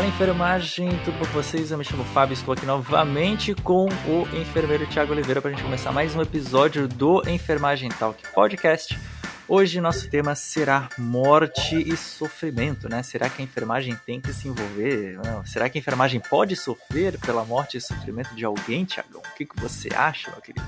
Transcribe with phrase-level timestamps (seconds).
[0.00, 1.70] Fala enfermagem, tudo bom com vocês?
[1.70, 5.62] Eu me chamo Fábio, estou aqui novamente com o enfermeiro Thiago Oliveira para a gente
[5.62, 8.98] começar mais um episódio do Enfermagem Talk Podcast.
[9.52, 13.02] Hoje nosso tema será morte e sofrimento, né?
[13.02, 15.18] Será que a enfermagem tem que se envolver?
[15.24, 15.44] Não.
[15.44, 19.20] Será que a enfermagem pode sofrer pela morte e sofrimento de alguém, Tiagão?
[19.20, 20.64] O que, que você acha, meu querido?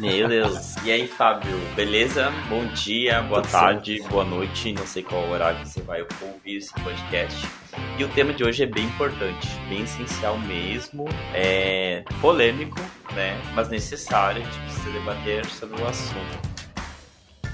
[0.00, 0.74] Meu Deus.
[0.82, 2.32] E aí, Fábio, beleza?
[2.48, 4.10] Bom dia, boa Tudo tarde, certo.
[4.10, 4.72] boa noite.
[4.72, 7.48] Não sei qual horário você vai ouvir esse podcast.
[7.96, 11.04] E o tema de hoje é bem importante, bem essencial mesmo.
[11.32, 12.80] É polêmico,
[13.14, 13.40] né?
[13.54, 14.42] Mas necessário.
[14.42, 16.49] A gente precisa debater sobre o assunto.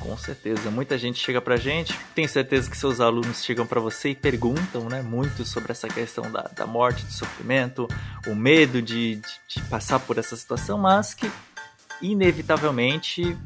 [0.07, 0.71] Com certeza.
[0.71, 1.99] Muita gente chega pra gente.
[2.15, 6.31] Tenho certeza que seus alunos chegam para você e perguntam né, muito sobre essa questão
[6.31, 7.89] da, da morte, do sofrimento,
[8.27, 11.29] o medo de, de, de passar por essa situação, mas que
[12.01, 13.37] inevitavelmente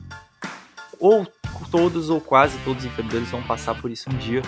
[0.99, 1.27] ou
[1.71, 4.43] todos ou quase todos os enfermeiros vão passar por isso um dia,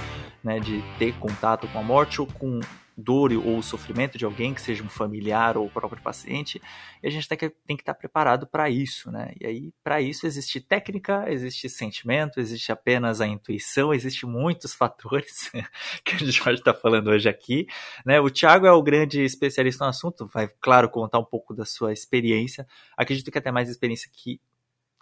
[0.44, 2.60] né, de ter contato com a morte ou com
[2.96, 6.60] dor ou sofrimento de alguém, que seja um familiar ou o próprio paciente,
[7.02, 9.32] e a gente tem que, tem que estar preparado para isso, né?
[9.40, 15.50] E aí, para isso, existe técnica, existe sentimento, existe apenas a intuição, existe muitos fatores
[16.04, 17.66] que a gente pode estar falando hoje aqui,
[18.04, 18.20] né?
[18.20, 21.92] O Thiago é o grande especialista no assunto, vai, claro, contar um pouco da sua
[21.92, 24.40] experiência, acredito que até mais experiência que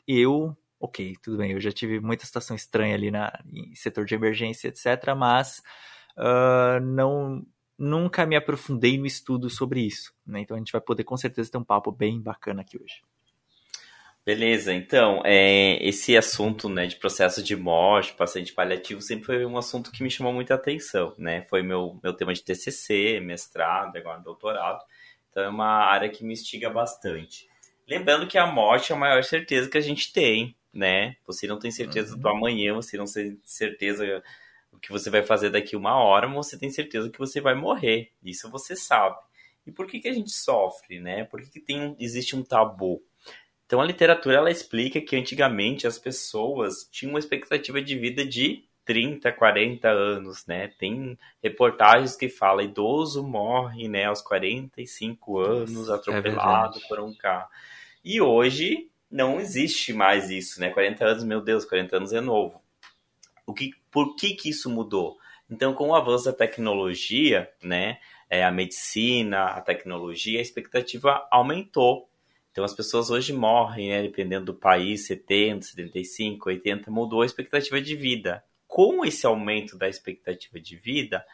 [0.06, 4.14] eu, ok, tudo bem, eu já tive muita situação estranha ali na, em setor de
[4.14, 5.62] emergência, etc., mas
[6.16, 7.44] uh, não
[7.80, 10.12] nunca me aprofundei no estudo sobre isso.
[10.26, 10.40] Né?
[10.40, 13.02] Então a gente vai poder com certeza ter um papo bem bacana aqui hoje.
[14.24, 19.56] Beleza, então, é, esse assunto né, de processo de morte, paciente paliativo, sempre foi um
[19.56, 21.46] assunto que me chamou muita atenção, né?
[21.48, 24.84] Foi meu, meu tema de TCC, mestrado, agora doutorado.
[25.30, 27.48] Então é uma área que me instiga bastante.
[27.88, 31.16] Lembrando que a morte é a maior certeza que a gente tem, né?
[31.26, 32.20] Você não tem certeza uhum.
[32.20, 34.22] do amanhã, você não tem certeza
[34.72, 38.10] o que você vai fazer daqui uma hora, você tem certeza que você vai morrer.
[38.22, 39.18] Isso você sabe.
[39.66, 41.24] E por que, que a gente sofre, né?
[41.24, 43.02] Por que, que tem, existe um tabu?
[43.66, 48.64] Então a literatura ela explica que antigamente as pessoas tinham uma expectativa de vida de
[48.84, 50.68] 30, 40 anos, né?
[50.76, 57.14] Tem reportagens que falam idoso morre, né, aos 45 anos, é atropelado é por um
[57.14, 57.48] carro.
[58.04, 60.70] E hoje não existe mais isso, né?
[60.70, 62.60] 40 anos, meu Deus, 40 anos é novo.
[63.46, 65.18] O que, por que, que isso mudou?
[65.50, 72.08] Então, com o avanço da tecnologia, né, é, a medicina, a tecnologia, a expectativa aumentou.
[72.52, 77.80] Então, as pessoas hoje morrem, né, dependendo do país, 70, 75, 80, mudou a expectativa
[77.80, 78.44] de vida.
[78.68, 81.24] Com esse aumento da expectativa de vida,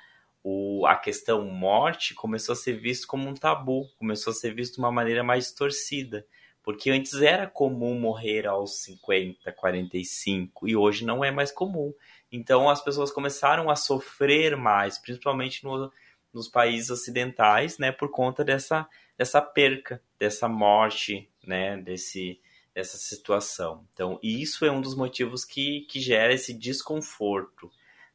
[0.43, 4.75] o, a questão morte começou a ser visto como um tabu, começou a ser visto
[4.75, 6.27] de uma maneira mais distorcida.
[6.62, 11.93] Porque antes era comum morrer aos 50, 45 e hoje não é mais comum.
[12.36, 15.91] Então as pessoas começaram a sofrer mais, principalmente no,
[16.32, 18.86] nos países ocidentais, né, por conta dessa,
[19.16, 22.38] dessa perca, dessa morte, né, desse,
[22.75, 23.86] dessa situação.
[23.94, 27.70] Então, isso é um dos motivos que, que gera esse desconforto.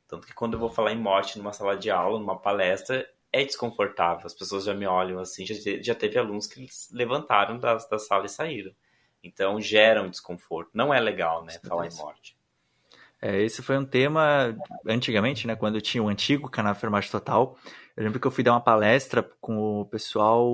[0.07, 3.43] Tanto que quando eu vou falar em morte numa sala de aula, numa palestra, é
[3.43, 4.27] desconfortável.
[4.27, 5.45] As pessoas já me olham assim.
[5.45, 8.71] Já, já teve alunos que levantaram da, da sala e saíram.
[9.23, 10.69] Então gera um desconforto.
[10.73, 11.53] Não é legal, né?
[11.63, 12.37] Falar em morte.
[13.21, 14.55] É, esse foi um tema
[14.87, 15.55] antigamente, né?
[15.55, 17.57] Quando eu tinha o antigo canal Enfermagem Total.
[17.95, 20.49] Eu lembro que eu fui dar uma palestra com o pessoal.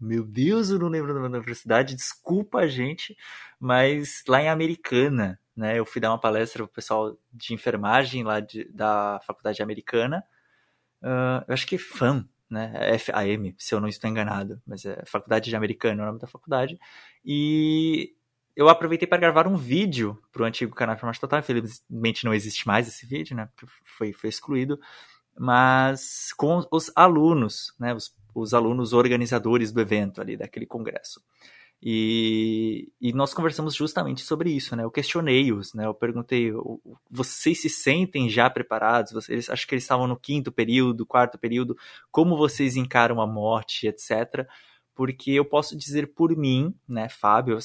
[0.00, 3.16] Meu Deus, eu não lembro da universidade, desculpa a gente,
[3.58, 5.78] mas lá em Americana, né?
[5.78, 10.24] Eu fui dar uma palestra para o pessoal de enfermagem lá de, da Faculdade Americana
[11.04, 12.72] uh, eu acho que FAM, né?
[12.74, 16.18] É FAM, se eu não estou enganado, mas é Faculdade de Americano, é o nome
[16.18, 16.78] da faculdade.
[17.24, 18.14] E
[18.56, 21.40] eu aproveitei para gravar um vídeo para o antigo canal Informação Total.
[21.40, 23.48] Infelizmente não existe mais esse vídeo, né?
[23.84, 24.78] Foi, foi excluído.
[25.36, 27.92] Mas com os alunos, né?
[27.94, 31.20] Os, os alunos organizadores do evento ali, daquele congresso.
[31.82, 34.84] E, e, nós conversamos justamente sobre isso, né?
[34.84, 35.84] Eu questionei-os, né?
[35.84, 36.50] Eu perguntei,
[37.10, 39.12] vocês se sentem já preparados?
[39.12, 41.76] Vocês, acho que eles estavam no quinto período, quarto período.
[42.10, 44.48] Como vocês encaram a morte, etc
[44.94, 47.58] porque eu posso dizer por mim, né, Fábio,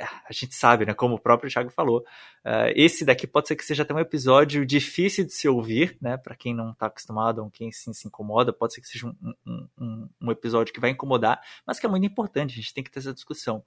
[0.00, 2.00] a gente sabe, né, como o próprio Thiago falou,
[2.44, 6.16] uh, esse daqui pode ser que seja até um episódio difícil de se ouvir, né,
[6.16, 9.34] para quem não está acostumado ou quem sim se incomoda, pode ser que seja um,
[9.46, 12.82] um, um, um, episódio que vai incomodar, mas que é muito importante, a gente tem
[12.82, 13.62] que ter essa discussão.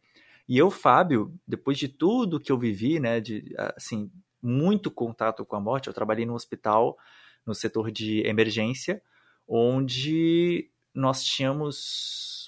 [0.48, 4.12] E eu, Fábio, depois de tudo que eu vivi, né, de, assim,
[4.42, 6.98] muito contato com a morte, eu trabalhei no hospital,
[7.46, 9.02] no setor de emergência,
[9.48, 12.43] onde nós tínhamos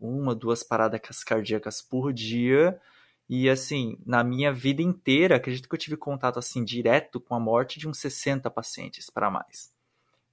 [0.00, 2.80] uma, duas paradas cardíacas por dia.
[3.28, 7.40] E assim, na minha vida inteira, acredito que eu tive contato assim direto com a
[7.40, 9.72] morte de uns 60 pacientes para mais.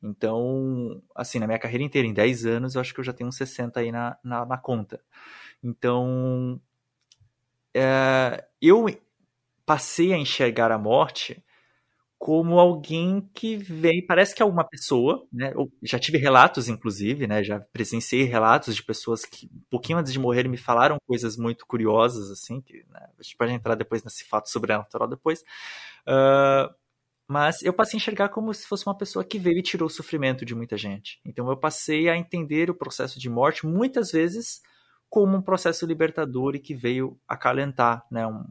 [0.01, 3.27] Então, assim, na minha carreira inteira, em 10 anos, eu acho que eu já tenho
[3.29, 5.01] uns 60 aí na, na, na conta.
[5.63, 6.61] Então,
[7.73, 8.85] é, eu
[9.65, 11.43] passei a enxergar a morte
[12.17, 15.53] como alguém que vem, parece que é uma pessoa, né?
[15.53, 17.43] Eu já tive relatos, inclusive, né?
[17.43, 21.65] Já presenciei relatos de pessoas que, um pouquinho antes de morrer, me falaram coisas muito
[21.67, 23.07] curiosas, assim, que né?
[23.19, 25.41] a gente pode entrar depois nesse fato sobrenatural depois.
[26.07, 26.73] Uh,
[27.27, 29.91] mas eu passei a enxergar como se fosse uma pessoa que veio e tirou o
[29.91, 31.19] sofrimento de muita gente.
[31.23, 34.61] Então eu passei a entender o processo de morte muitas vezes
[35.09, 38.43] como um processo libertador e que veio acalentar né, um,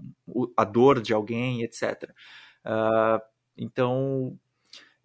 [0.56, 2.10] a dor de alguém, etc.
[2.64, 3.20] Uh,
[3.56, 4.38] então,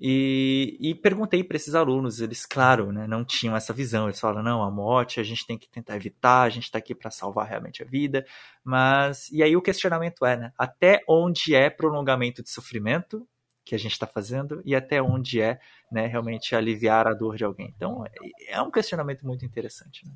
[0.03, 4.07] e, e perguntei para esses alunos, eles, claro, né, não tinham essa visão.
[4.07, 6.95] Eles falaram: não, a morte a gente tem que tentar evitar, a gente está aqui
[6.95, 8.25] para salvar realmente a vida.
[8.63, 13.27] Mas, e aí o questionamento é: né, até onde é prolongamento de sofrimento
[13.63, 15.59] que a gente está fazendo e até onde é
[15.91, 17.71] né, realmente aliviar a dor de alguém?
[17.75, 20.03] Então, é, é um questionamento muito interessante.
[20.07, 20.13] Né?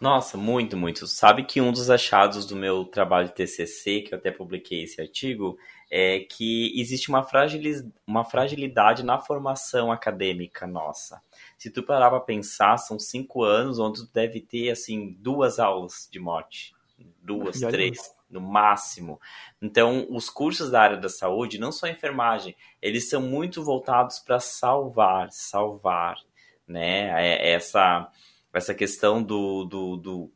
[0.00, 1.06] Nossa, muito, muito.
[1.06, 5.00] Sabe que um dos achados do meu trabalho de TCC, que eu até publiquei esse
[5.00, 5.58] artigo,
[5.90, 7.84] é que existe uma, fragiliz...
[8.06, 11.20] uma fragilidade na formação acadêmica nossa.
[11.58, 16.08] Se tu parar para pensar, são cinco anos onde tu deve ter, assim, duas aulas
[16.10, 16.74] de morte.
[17.22, 19.20] Duas, três, no máximo.
[19.60, 24.38] Então, os cursos da área da saúde, não só enfermagem, eles são muito voltados para
[24.38, 26.16] salvar, salvar,
[26.66, 27.10] né?
[27.26, 28.10] É essa
[28.52, 30.32] essa questão do, do, do,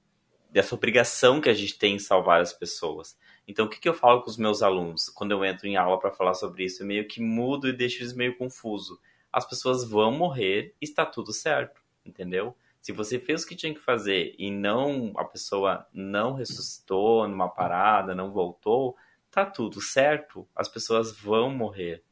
[0.51, 3.17] dessa obrigação que a gente tem em salvar as pessoas.
[3.47, 5.99] Então, o que, que eu falo com os meus alunos quando eu entro em aula
[5.99, 6.83] para falar sobre isso?
[6.83, 9.01] Eu meio que mudo e deixo eles meio confuso.
[9.33, 12.57] As pessoas vão morrer está tudo certo, entendeu?
[12.81, 17.49] Se você fez o que tinha que fazer e não a pessoa não ressuscitou numa
[17.49, 18.97] parada, não voltou,
[19.31, 20.47] tá tudo certo.
[20.55, 22.03] As pessoas vão morrer.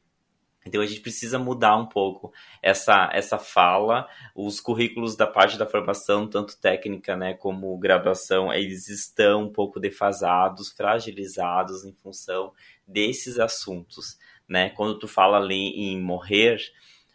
[0.65, 4.07] Então a gente precisa mudar um pouco essa, essa fala.
[4.35, 9.79] Os currículos da parte da formação, tanto técnica né, como graduação, eles estão um pouco
[9.79, 12.53] defasados, fragilizados em função
[12.87, 14.17] desses assuntos.
[14.47, 14.69] Né?
[14.69, 16.59] Quando tu fala ali em morrer,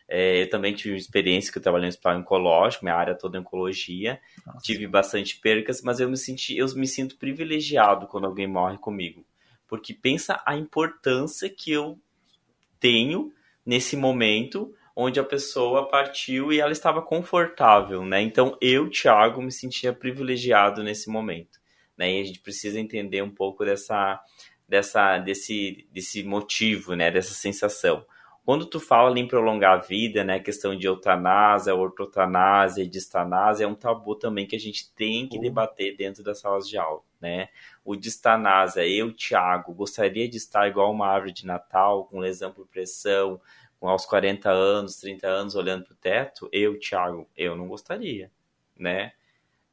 [0.08, 3.40] é, eu também tive experiência que eu trabalhei no hospital oncológico, minha área toda é
[3.40, 4.20] oncologia.
[4.46, 4.60] Nossa.
[4.60, 9.24] Tive bastante percas, mas eu me senti, eu me sinto privilegiado quando alguém morre comigo.
[9.66, 11.98] Porque pensa a importância que eu
[12.80, 13.32] tenho
[13.68, 18.22] nesse momento onde a pessoa partiu e ela estava confortável, né?
[18.22, 21.60] Então eu, Thiago, me sentia privilegiado nesse momento,
[21.94, 22.10] né?
[22.10, 24.18] E a gente precisa entender um pouco dessa,
[24.66, 27.10] dessa, desse, desse motivo, né?
[27.10, 28.06] Dessa sensação.
[28.48, 33.66] Quando tu fala em prolongar a vida, né, questão de eutanásia, ortotanásia e distanásia, é
[33.66, 35.42] um tabu também que a gente tem que uhum.
[35.42, 37.50] debater dentro das salas de aula, né?
[37.84, 42.66] O distanásia, eu, Thiago, gostaria de estar igual uma árvore de Natal, com lesão por
[42.66, 43.38] pressão,
[43.78, 48.30] com aos 40 anos, 30 anos, olhando para o teto, eu, Thiago, eu não gostaria,
[48.74, 49.12] né?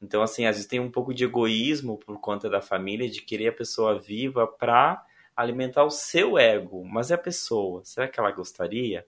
[0.02, 3.48] Então, assim, às vezes tem um pouco de egoísmo por conta da família, de querer
[3.48, 5.02] a pessoa viva para
[5.36, 9.06] alimentar o seu ego, mas é a pessoa, será que ela gostaria?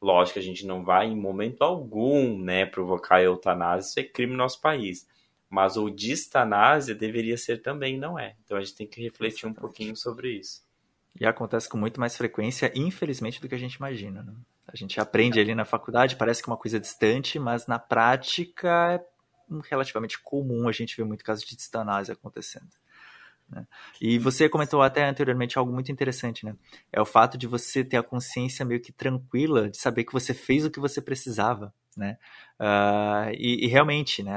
[0.00, 4.32] Lógico que a gente não vai em momento algum, né, provocar eutanásia, isso é crime
[4.32, 5.06] no nosso país.
[5.48, 8.34] Mas o distanásia deveria ser também, não é?
[8.44, 10.62] Então a gente tem que refletir um pouquinho sobre isso.
[11.18, 14.22] E acontece com muito mais frequência, infelizmente, do que a gente imagina.
[14.22, 14.34] Né?
[14.66, 18.94] A gente aprende ali na faculdade, parece que é uma coisa distante, mas na prática
[18.94, 19.04] é
[19.68, 22.68] relativamente comum a gente ver muito caso de distanásia acontecendo.
[23.50, 23.66] Né?
[24.00, 26.54] E você comentou até anteriormente algo muito interessante, né?
[26.92, 30.34] É o fato de você ter a consciência meio que tranquila de saber que você
[30.34, 32.18] fez o que você precisava, né?
[32.60, 34.34] Uh, e, e, realmente, né?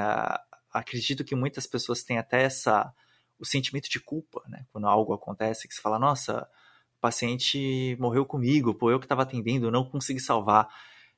[0.72, 2.94] Acredito que muitas pessoas têm até essa
[3.38, 4.66] o sentimento de culpa, né?
[4.72, 6.48] Quando algo acontece, que você fala, nossa,
[6.98, 10.70] o paciente morreu comigo, pô, eu que estava atendendo, não consegui salvar.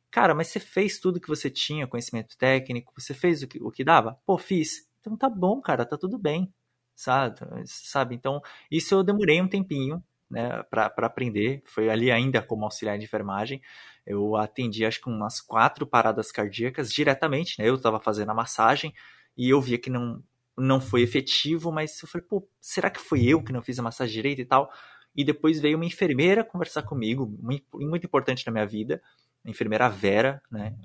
[0.10, 3.72] Cara, mas você fez tudo que você tinha, conhecimento técnico, você fez o que, o
[3.72, 4.18] que dava?
[4.26, 4.88] Pô, fiz.
[5.02, 6.54] Então tá bom, cara, tá tudo bem
[6.96, 7.40] sabe?
[7.66, 8.16] sabe?
[8.16, 11.62] Então, isso eu demorei um tempinho, né, para aprender.
[11.66, 13.62] Foi ali ainda como auxiliar de enfermagem.
[14.06, 17.70] Eu atendi, acho que umas quatro paradas cardíacas diretamente, né?
[17.70, 18.94] Eu estava fazendo a massagem
[19.38, 20.24] e eu via que não,
[20.58, 23.84] não foi efetivo, mas eu falei, pô, será que foi eu que não fiz a
[23.84, 24.72] massagem direito e tal?
[25.16, 29.02] E depois veio uma enfermeira conversar comigo, muito, importante na minha vida,
[29.46, 30.76] a enfermeira Vera, né?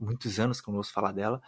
[0.00, 1.40] Muitos anos que eu não ouço falar dela.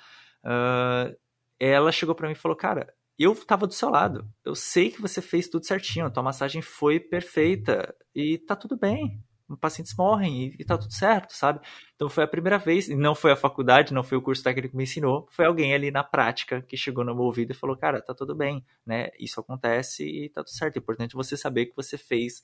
[0.45, 1.17] Uh,
[1.59, 4.29] ela chegou para mim e falou, cara, eu estava do seu lado.
[4.45, 8.77] Eu sei que você fez tudo certinho, a tua massagem foi perfeita e tá tudo
[8.77, 9.23] bem.
[9.61, 11.61] Pacientes morrem e, e tá tudo certo, sabe?
[11.97, 14.73] Então foi a primeira vez, e não foi a faculdade, não foi o curso técnico
[14.73, 17.75] que me ensinou, foi alguém ali na prática que chegou no meu ouvido e falou:
[17.77, 19.09] "Cara, tá tudo bem, né?
[19.19, 20.77] Isso acontece e tá tudo certo.
[20.77, 22.43] É importante você saber que você fez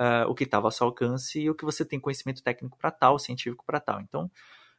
[0.00, 2.90] uh, o que estava ao seu alcance e o que você tem conhecimento técnico para
[2.90, 4.00] tal, científico para tal".
[4.00, 4.30] Então,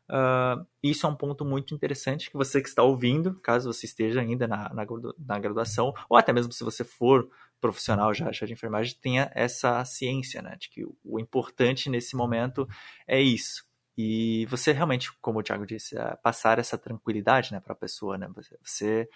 [0.10, 4.22] Uh, isso é um ponto muito interessante que você que está ouvindo, caso você esteja
[4.22, 4.86] ainda na, na,
[5.20, 9.84] na graduação, ou até mesmo se você for profissional já, já de enfermagem, tenha essa
[9.84, 10.56] ciência, né?
[10.60, 12.68] De que o importante nesse momento
[13.08, 13.66] é isso.
[13.98, 18.18] E você realmente, como o Thiago disse, é passar essa tranquilidade né, para a pessoa,
[18.18, 18.30] né?
[18.64, 19.10] Você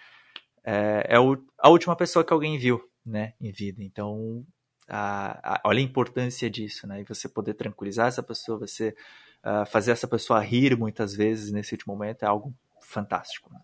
[0.64, 3.82] é, é o, a última pessoa que alguém viu, né, em vida.
[3.82, 4.44] Então,
[4.88, 7.00] a, a, olha a importância disso, né?
[7.00, 8.94] E você poder tranquilizar essa pessoa, você
[9.44, 13.52] uh, fazer essa pessoa rir muitas vezes nesse último momento é algo fantástico.
[13.52, 13.60] Né?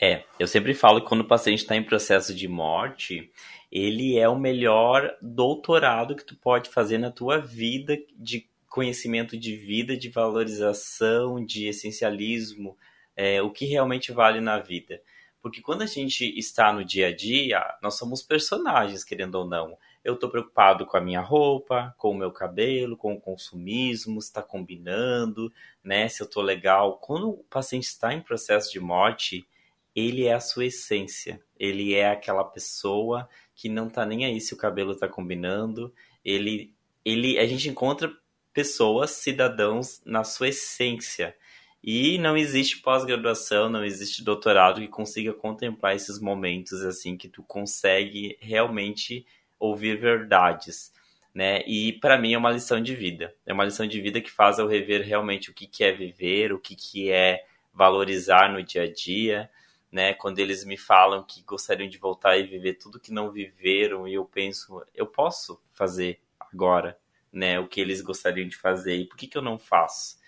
[0.00, 3.30] É, eu sempre falo que quando o paciente está em processo de morte,
[3.70, 9.56] ele é o melhor doutorado que tu pode fazer na tua vida de conhecimento de
[9.56, 12.78] vida, de valorização, de essencialismo,
[13.16, 15.02] é, o que realmente vale na vida.
[15.42, 19.76] Porque quando a gente está no dia a dia, nós somos personagens, querendo ou não.
[20.02, 24.28] Eu estou preocupado com a minha roupa, com o meu cabelo, com o consumismo, se
[24.28, 25.52] está combinando,
[25.84, 26.08] né?
[26.08, 26.98] Se eu estou legal.
[26.98, 29.46] Quando o paciente está em processo de morte,
[29.94, 31.40] ele é a sua essência.
[31.58, 35.92] Ele é aquela pessoa que não está nem aí se o cabelo está combinando.
[36.24, 36.72] Ele,
[37.04, 38.10] ele, a gente encontra
[38.52, 41.36] pessoas, cidadãos na sua essência.
[41.82, 47.42] E não existe pós-graduação, não existe doutorado que consiga contemplar esses momentos assim que tu
[47.42, 49.26] consegue realmente
[49.60, 50.92] ouvir verdades,
[51.32, 51.62] né?
[51.66, 53.34] E para mim é uma lição de vida.
[53.46, 56.52] É uma lição de vida que faz eu rever realmente o que, que é viver,
[56.52, 59.48] o que, que é valorizar no dia a dia,
[59.92, 60.14] né?
[60.14, 64.14] Quando eles me falam que gostariam de voltar e viver tudo que não viveram, e
[64.14, 66.98] eu penso, eu posso fazer agora,
[67.32, 67.60] né?
[67.60, 70.18] O que eles gostariam de fazer e por que, que eu não faço?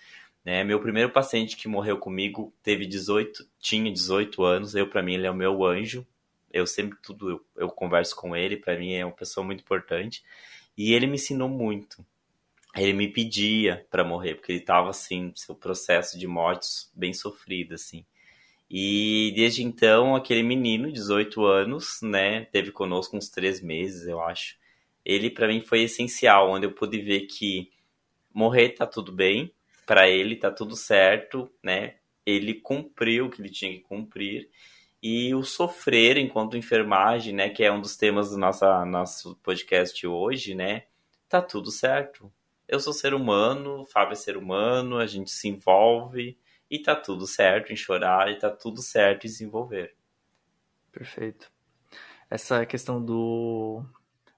[0.43, 0.63] Né?
[0.63, 4.75] Meu primeiro paciente que morreu comigo teve 18, tinha 18 anos.
[4.75, 6.05] Eu para mim ele é o meu anjo,
[6.53, 10.23] eu sempre tudo eu, eu converso com ele, para mim é uma pessoa muito importante.
[10.77, 12.05] E ele me ensinou muito.
[12.75, 17.73] Ele me pedia para morrer, porque ele estava assim, seu processo de morte bem sofrido
[17.73, 18.05] assim.
[18.69, 24.57] E desde então, aquele menino, 18 anos, né, teve conosco uns três meses, eu acho.
[25.05, 27.71] Ele para mim foi essencial, onde eu pude ver que
[28.33, 29.53] morrer tá tudo bem,
[29.85, 31.95] para ele tá tudo certo, né?
[32.25, 34.49] Ele cumpriu o que ele tinha que cumprir
[35.03, 40.07] e o sofrer enquanto enfermagem, né, que é um dos temas do nossa, nosso podcast
[40.07, 40.83] hoje, né,
[41.27, 42.31] tá tudo certo.
[42.65, 46.39] Eu sou ser humano, o Fábio é ser humano, a gente se envolve
[46.71, 49.93] e tá tudo certo em chorar e tá tudo certo em se envolver.
[50.89, 51.51] Perfeito.
[52.29, 53.83] Essa questão do,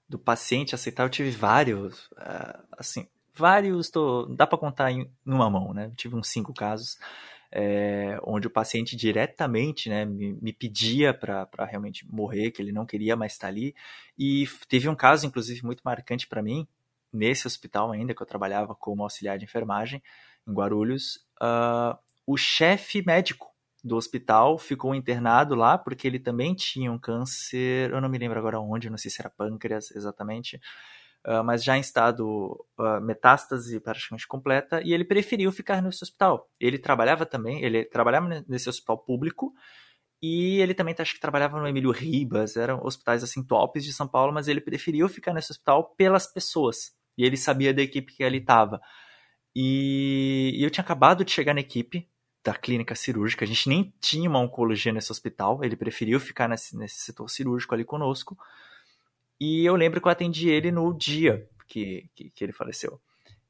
[0.08, 5.48] do paciente aceitar, eu tive vários, uh, assim, vários, tô, dá para contar em uma
[5.48, 5.86] mão, né?
[5.86, 6.98] Eu tive uns cinco casos
[7.58, 12.84] é, onde o paciente diretamente né, me, me pedia para realmente morrer, que ele não
[12.84, 13.74] queria mais estar ali.
[14.18, 16.68] E teve um caso, inclusive, muito marcante para mim,
[17.10, 20.02] nesse hospital ainda, que eu trabalhava como auxiliar de enfermagem,
[20.46, 21.26] em Guarulhos.
[21.40, 21.96] Uh,
[22.26, 23.46] o chefe médico
[23.82, 28.38] do hospital ficou internado lá porque ele também tinha um câncer, eu não me lembro
[28.38, 30.60] agora onde, não sei se era pâncreas exatamente,
[31.26, 36.48] uh, mas já em estado uh, metástase praticamente completa, e ele preferiu ficar nesse hospital.
[36.60, 39.52] Ele trabalhava também, ele trabalhava nesse hospital público,
[40.22, 44.08] e ele também acho que trabalhava no Emílio Ribas, eram hospitais assim tops de São
[44.08, 46.92] Paulo, mas ele preferiu ficar nesse hospital pelas pessoas.
[47.18, 48.80] E ele sabia da equipe que ele estava.
[49.54, 52.08] E, e eu tinha acabado de chegar na equipe
[52.44, 56.76] da clínica cirúrgica, a gente nem tinha uma oncologia nesse hospital, ele preferiu ficar nesse,
[56.76, 58.38] nesse setor cirúrgico ali conosco.
[59.40, 63.00] E eu lembro que eu atendi ele no dia que, que, que ele faleceu.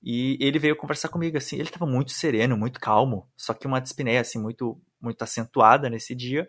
[0.02, 3.80] E ele veio conversar comigo, assim, ele estava muito sereno, muito calmo, só que uma
[3.80, 6.48] dispneia, assim, muito, muito acentuada nesse dia.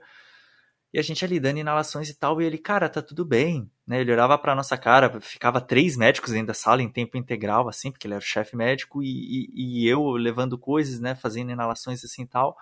[0.93, 3.99] E a gente ali dando inalações e tal, e ele, cara, tá tudo bem, né?
[4.01, 7.91] Ele olhava pra nossa cara, ficava três médicos dentro da sala em tempo integral, assim,
[7.91, 9.07] porque ele era o chefe médico, e,
[9.53, 12.55] e, e, eu levando coisas, né, fazendo inalações assim e tal.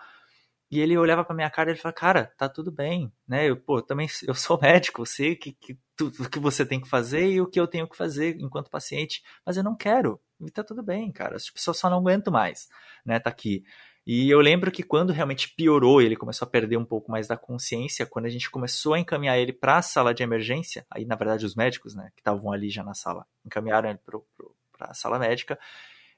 [0.71, 3.49] E ele olhava pra minha cara e ele falava, cara, tá tudo bem, né?
[3.49, 6.89] Eu, pô, também eu sou médico, eu sei que, que o que você tem que
[6.89, 10.19] fazer e o que eu tenho que fazer enquanto paciente, mas eu não quero.
[10.41, 11.37] E tá tudo bem, cara.
[11.37, 12.67] As pessoas só não aguento mais,
[13.05, 13.19] né?
[13.19, 13.63] Tá aqui.
[14.05, 17.35] E eu lembro que quando realmente piorou, ele começou a perder um pouco mais da
[17.35, 21.15] consciência, quando a gente começou a encaminhar ele para a sala de emergência, aí na
[21.15, 25.17] verdade os médicos, né, que estavam ali já na sala, encaminharam ele para a sala
[25.17, 25.57] médica.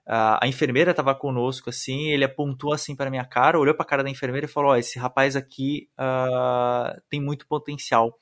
[0.08, 3.90] Uh, a enfermeira estava conosco assim, ele apontou assim para minha cara, olhou para a
[3.90, 8.18] cara da enfermeira e falou: oh, esse rapaz aqui uh, tem muito potencial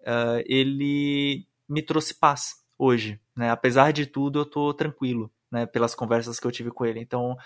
[0.00, 3.50] uh, ele me trouxe paz hoje, né?
[3.50, 5.66] Apesar de tudo, eu tô tranquilo, né?
[5.66, 7.00] Pelas conversas que eu tive com ele.
[7.00, 7.36] Então,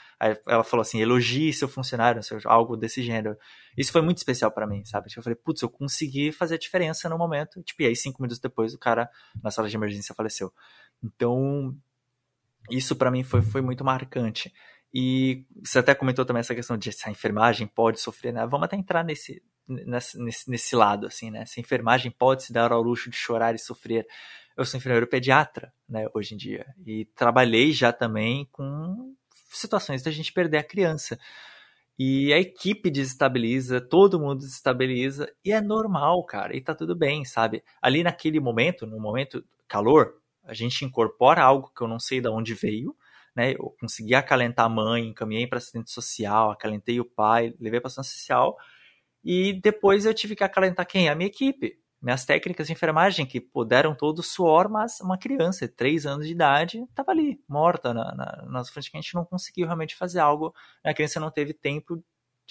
[0.46, 3.36] ela falou assim, elogie seu funcionário, algo desse gênero.
[3.76, 5.08] Isso foi muito especial para mim, sabe?
[5.08, 7.62] Tipo, eu falei, putz, eu consegui fazer a diferença no momento.
[7.62, 9.08] Tipo, e aí cinco minutos depois o cara
[9.42, 10.52] na sala de emergência faleceu.
[11.02, 11.76] Então,
[12.70, 14.52] isso para mim foi, foi muito marcante.
[14.94, 18.46] E você até comentou também essa questão de se a enfermagem pode sofrer, né?
[18.46, 21.46] Vamos até entrar nesse, nesse, nesse lado, assim, né?
[21.46, 24.06] Se a enfermagem pode se dar ao luxo de chorar e sofrer.
[24.56, 26.66] Eu sou enfermeiro pediatra, né, hoje em dia.
[26.86, 29.14] E trabalhei já também com
[29.50, 31.18] situações da gente perder a criança.
[31.98, 37.24] E a equipe desestabiliza, todo mundo desestabiliza, e é normal, cara, e tá tudo bem,
[37.24, 37.62] sabe?
[37.80, 42.28] Ali naquele momento, no momento calor, a gente incorpora algo que eu não sei de
[42.28, 42.96] onde veio,
[43.34, 43.52] né?
[43.52, 48.08] Eu consegui acalentar a mãe, encaminhei para assistente social, acalentei o pai, levei para assistente
[48.08, 48.56] social,
[49.24, 51.08] e depois eu tive que acalentar quem?
[51.08, 51.78] A minha equipe.
[52.02, 56.82] Minhas técnicas de enfermagem, que puderam todo suor, mas uma criança 3 anos de idade
[56.82, 60.52] estava ali, morta na, na, nas frente que a gente não conseguiu realmente fazer algo.
[60.82, 62.02] A criança não teve tempo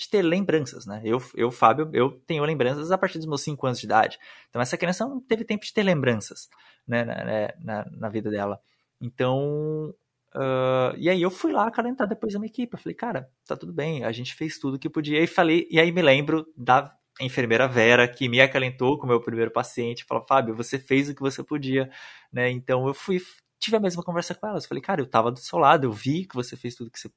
[0.02, 1.02] de ter lembranças, né?
[1.06, 4.20] Eu, eu, Fábio, eu tenho lembranças a partir dos meus 5 anos de idade.
[4.50, 6.50] Então essa criança não teve tempo de ter lembranças,
[6.88, 8.60] né, na, né, na, na vida dela.
[9.00, 9.94] Então,
[10.36, 12.74] uh, e aí eu fui lá acalentar depois a minha equipe.
[12.74, 15.22] Eu falei, cara, tá tudo bem, a gente fez tudo que podia.
[15.22, 19.22] E falei, e aí me lembro da enfermeira Vera que me acalentou com o meu
[19.22, 20.06] primeiro paciente.
[20.06, 21.92] Falou, Fábio, você fez o que você podia,
[22.34, 22.50] né?
[22.50, 23.20] Então eu fui,
[23.60, 24.66] tive a mesma conversa com elas.
[24.66, 27.12] Falei, cara, eu tava do seu lado, eu vi que você fez tudo que você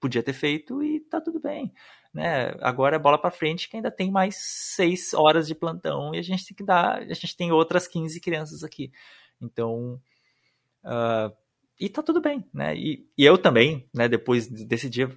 [0.00, 1.74] podia ter feito e tá tudo bem
[2.12, 2.54] né?
[2.60, 6.22] Agora é bola para frente que ainda tem mais seis horas de plantão e a
[6.22, 8.90] gente tem que dar, a gente tem outras 15 crianças aqui.
[9.40, 10.00] Então,
[10.84, 11.34] uh,
[11.78, 12.76] e tá tudo bem, né?
[12.76, 14.08] E, e, eu também, né?
[14.08, 15.10] Depois desse dia,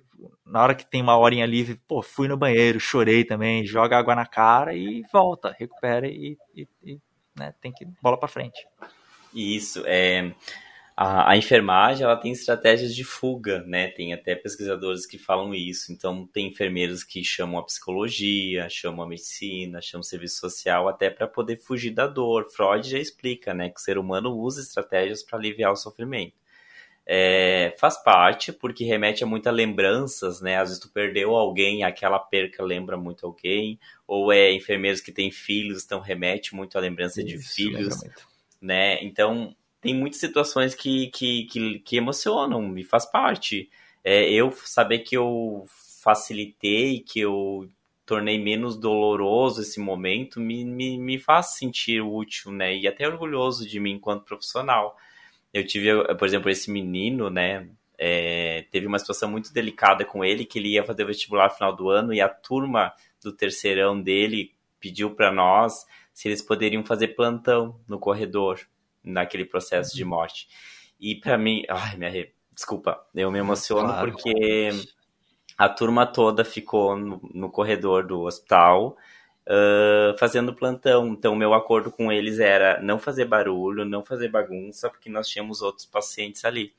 [0.46, 4.16] na hora que tem uma horinha livre, pô, fui no banheiro, chorei também, joga água
[4.16, 7.00] na cara e volta, recupera e, e, e
[7.36, 7.54] né?
[7.60, 8.66] Tem que bola para frente.
[9.34, 10.32] Isso, é
[10.96, 13.88] a, a, enfermagem ela tem estratégias de fuga, né?
[13.88, 15.92] Tem até pesquisadores que falam isso.
[15.92, 21.10] Então tem enfermeiros que chamam a psicologia, chamam a medicina, chamam o serviço social até
[21.10, 22.46] para poder fugir da dor.
[22.52, 26.36] Freud já explica, né, que o ser humano usa estratégias para aliviar o sofrimento.
[27.06, 30.58] É, faz parte porque remete a muitas lembranças, né?
[30.58, 35.32] Às vezes tu perdeu alguém, aquela perca lembra muito alguém, ou é enfermeiros que têm
[35.32, 37.98] filhos, então remete muito à lembrança isso, de filhos,
[38.62, 39.04] né?
[39.04, 43.70] Então tem muitas situações que, que, que, que emocionam, me faz parte.
[44.02, 45.66] É, eu saber que eu
[46.02, 47.70] facilitei, que eu
[48.06, 52.76] tornei menos doloroso esse momento, me, me, me faz sentir útil, né?
[52.76, 54.96] E até orgulhoso de mim enquanto profissional.
[55.54, 57.68] Eu tive, por exemplo, esse menino, né?
[57.98, 61.76] É, teve uma situação muito delicada com ele, que ele ia fazer vestibular no final
[61.76, 67.10] do ano e a turma do terceirão dele pediu para nós se eles poderiam fazer
[67.10, 68.60] plantão no corredor
[69.04, 70.48] naquele processo de morte.
[71.00, 74.12] E para mim, ai, minha, desculpa, eu me emociono claro.
[74.12, 74.70] porque
[75.58, 78.98] a turma toda ficou no, no corredor do hospital
[79.48, 81.08] uh, fazendo plantão.
[81.08, 85.62] Então, meu acordo com eles era não fazer barulho, não fazer bagunça, porque nós tínhamos
[85.62, 86.74] outros pacientes ali.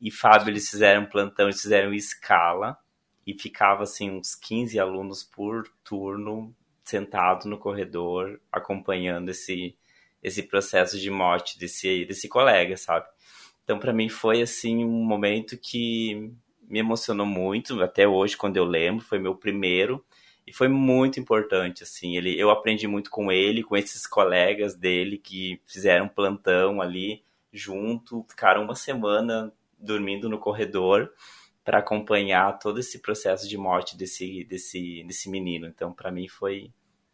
[0.00, 2.78] E Fábio, eles fizeram plantão, eles fizeram escala
[3.26, 9.76] e ficava assim uns 15 alunos por turno sentado no corredor acompanhando esse
[10.22, 13.06] esse processo de morte desse, desse colega, sabe?
[13.64, 16.32] Então, para mim, foi, assim, um momento que
[16.68, 20.04] me emocionou muito, até hoje, quando eu lembro, foi meu primeiro,
[20.46, 25.16] e foi muito importante, assim, ele, eu aprendi muito com ele, com esses colegas dele
[25.16, 31.12] que fizeram plantão ali junto, ficaram uma semana dormindo no corredor
[31.64, 35.66] para acompanhar todo esse processo de morte desse, desse, desse menino.
[35.66, 36.72] Então, para mim, foi,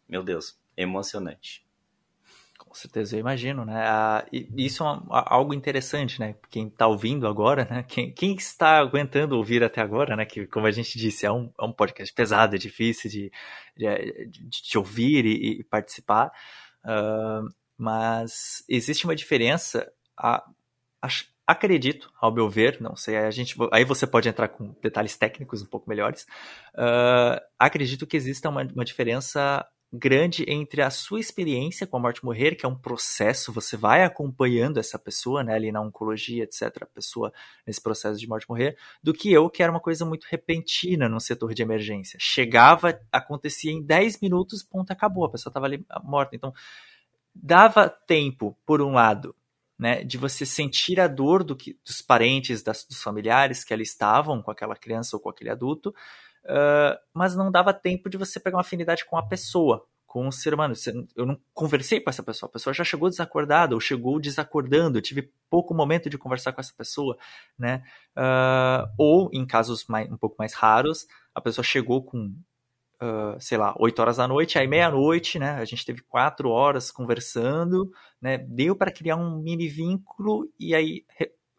[0.09, 1.66] meu Deus, emocionante.
[2.77, 3.87] Certeza, eu imagino, né?
[3.87, 4.23] Ah,
[4.55, 6.35] isso é algo interessante, né?
[6.47, 7.81] Quem está ouvindo agora, né?
[7.81, 10.25] Quem, quem, está aguentando ouvir até agora, né?
[10.25, 13.31] Que, como a gente disse, é um, é um podcast pesado, é difícil de,
[13.75, 16.31] de, de ouvir e, e participar.
[16.85, 20.43] Uh, mas existe uma diferença, a,
[21.01, 21.07] a,
[21.47, 25.63] acredito, ao meu ver, não sei, a gente, aí você pode entrar com detalhes técnicos
[25.63, 26.27] um pouco melhores.
[26.75, 32.23] Uh, acredito que exista uma, uma diferença grande entre a sua experiência com a morte
[32.23, 36.81] morrer, que é um processo, você vai acompanhando essa pessoa, né, ali na oncologia, etc,
[36.81, 37.31] a pessoa
[37.65, 41.19] nesse processo de morte morrer, do que eu, que era uma coisa muito repentina no
[41.19, 42.17] setor de emergência.
[42.19, 46.35] Chegava, acontecia em 10 minutos, ponto, acabou, a pessoa estava ali morta.
[46.35, 46.53] Então,
[47.33, 49.33] dava tempo, por um lado,
[49.79, 53.83] né, de você sentir a dor do que, dos parentes, das, dos familiares que ali
[53.83, 55.93] estavam com aquela criança ou com aquele adulto,
[56.47, 60.31] uh, mas não dava tempo de você pegar uma afinidade com a pessoa, com o
[60.31, 60.73] ser humano.
[61.15, 65.01] Eu não conversei com essa pessoa, a pessoa já chegou desacordada ou chegou desacordando, eu
[65.01, 67.17] tive pouco momento de conversar com essa pessoa,
[67.57, 67.83] né?
[68.15, 71.05] Uh, ou, em casos mais, um pouco mais raros,
[71.35, 72.33] a pessoa chegou com,
[73.01, 75.51] uh, sei lá, 8 horas da noite, aí meia-noite, né?
[75.51, 78.37] A gente teve quatro horas conversando, né?
[78.37, 81.05] Deu para criar um mini vínculo e aí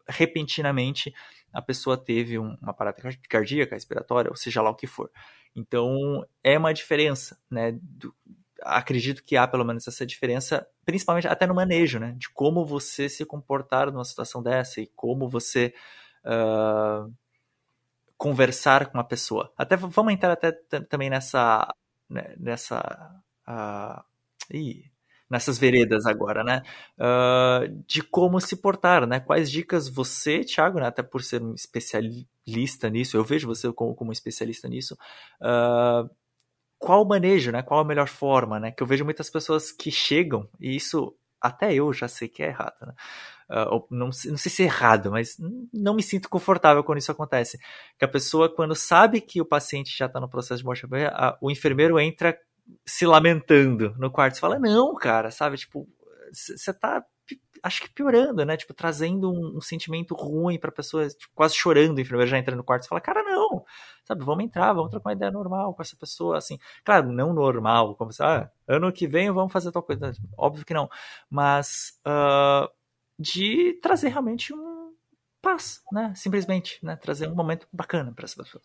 [0.09, 1.13] repentinamente
[1.53, 2.97] a pessoa teve uma parada
[3.29, 5.11] cardíaca, respiratória, ou seja lá o que for.
[5.55, 7.77] Então, é uma diferença, né?
[7.81, 8.13] Do,
[8.61, 12.13] acredito que há pelo menos essa diferença, principalmente até no manejo, né?
[12.17, 15.73] De como você se comportar numa situação dessa e como você
[16.25, 17.11] uh,
[18.17, 19.51] conversar com a pessoa.
[19.57, 20.51] Até vamos entrar até
[20.89, 21.73] também nessa
[22.09, 24.03] né, nessa uh,
[24.53, 24.88] ih,
[25.29, 26.63] nessas veredas agora, né?
[26.97, 29.19] Uh, de como se portar, né?
[29.19, 33.93] Quais dicas você, Thiago, né, até por ser um especialista nisso, eu vejo você como,
[33.93, 34.97] como um especialista nisso,
[35.41, 36.09] uh,
[36.79, 37.61] qual manejo, né?
[37.61, 38.71] Qual a melhor forma, né?
[38.71, 42.47] Que eu vejo muitas pessoas que chegam, e isso até eu já sei que é
[42.47, 42.93] errado, né?
[43.49, 45.35] Uh, não, não sei se é errado, mas
[45.73, 47.59] não me sinto confortável quando isso acontece.
[47.97, 50.85] Que a pessoa, quando sabe que o paciente já está no processo de morte,
[51.41, 52.37] o enfermeiro entra
[52.85, 54.35] se lamentando no quarto.
[54.35, 55.57] Você fala, não, cara, sabe?
[55.57, 55.87] Tipo,
[56.31, 57.03] você tá,
[57.63, 58.57] acho que piorando, né?
[58.57, 62.63] Tipo, trazendo um, um sentimento ruim pra pessoa, tipo, quase chorando, enfermeiro já entra no
[62.63, 62.83] quarto.
[62.83, 63.63] Você fala, cara, não,
[64.03, 64.23] sabe?
[64.23, 66.57] Vamos entrar, vamos trocar uma ideia normal com essa pessoa, assim.
[66.83, 70.11] Claro, não normal, como você, ah, ano que vem vamos fazer tal coisa.
[70.37, 70.89] Óbvio que não.
[71.29, 72.69] Mas, uh,
[73.17, 74.93] de trazer realmente um
[75.41, 76.13] paz, né?
[76.15, 76.95] Simplesmente, né?
[76.95, 78.61] Trazer um momento bacana para essa pessoa.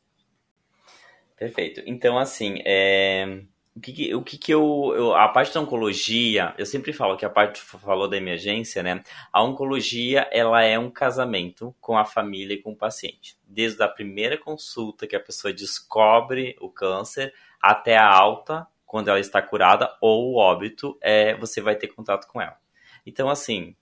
[1.37, 1.83] Perfeito.
[1.85, 3.45] Então, assim, é
[3.77, 7.25] o que, o que, que eu, eu, A parte da oncologia, eu sempre falo que
[7.25, 9.03] a parte falou da emergência, né?
[9.33, 13.37] A oncologia, ela é um casamento com a família e com o paciente.
[13.45, 19.19] Desde a primeira consulta que a pessoa descobre o câncer até a alta, quando ela
[19.19, 22.57] está curada, ou o óbito, é, você vai ter contato com ela.
[23.05, 23.75] Então, assim,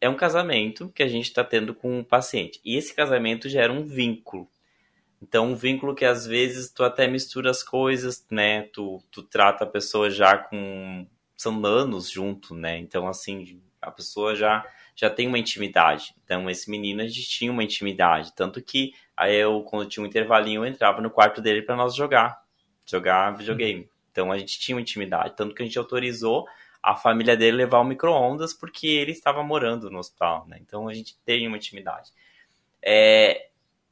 [0.00, 2.60] é um casamento que a gente está tendo com o paciente.
[2.64, 4.48] E esse casamento gera um vínculo.
[5.20, 8.62] Então, um vínculo que às vezes tu até mistura as coisas, né?
[8.72, 11.06] Tu, tu trata a pessoa já com.
[11.36, 12.78] São anos junto, né?
[12.78, 16.14] Então, assim, a pessoa já, já tem uma intimidade.
[16.24, 18.32] Então, esse menino, a gente tinha uma intimidade.
[18.34, 21.94] Tanto que aí eu, quando tinha um intervalinho, eu entrava no quarto dele para nós
[21.94, 22.42] jogar.
[22.86, 23.88] Jogar videogame.
[24.10, 25.36] Então, a gente tinha uma intimidade.
[25.36, 26.46] Tanto que a gente autorizou
[26.82, 30.58] a família dele levar o micro-ondas porque ele estava morando no hospital, né?
[30.60, 32.12] Então, a gente tem uma intimidade.
[32.82, 33.48] É,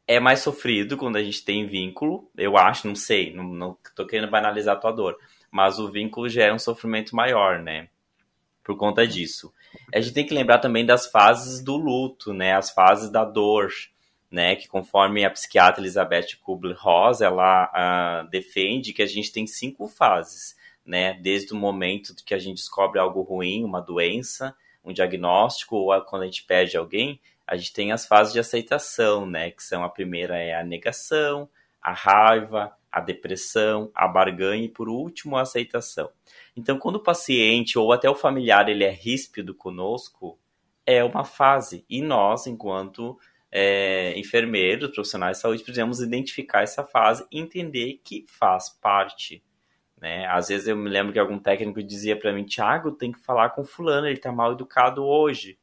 [0.06, 4.06] é mais sofrido quando a gente tem vínculo, eu acho, não sei, não, não tô
[4.06, 5.18] querendo banalizar a tua dor,
[5.50, 7.88] mas o vínculo gera um sofrimento maior, né?
[8.62, 9.52] Por conta disso.
[9.94, 12.54] A gente tem que lembrar também das fases do luto, né?
[12.54, 13.70] As fases da dor,
[14.30, 14.56] né?
[14.56, 17.70] Que conforme a psiquiatra Elizabeth Kubler-Ross, ela
[18.24, 21.14] uh, defende que a gente tem cinco fases, né?
[21.14, 26.22] Desde o momento que a gente descobre algo ruim, uma doença, um diagnóstico, ou quando
[26.22, 29.50] a gente perde alguém, a gente tem as fases de aceitação, né?
[29.50, 31.48] Que são a primeira é a negação,
[31.80, 36.10] a raiva, a depressão, a barganha e por último a aceitação.
[36.56, 40.38] Então, quando o paciente ou até o familiar ele é ríspido conosco,
[40.86, 43.18] é uma fase e nós, enquanto
[43.50, 49.42] é, enfermeiros, profissionais de saúde, precisamos identificar essa fase e entender que faz parte.
[50.00, 50.26] Né?
[50.26, 53.50] Às vezes eu me lembro que algum técnico dizia para mim, Thiago, tem que falar
[53.50, 55.58] com fulano, ele está mal educado hoje.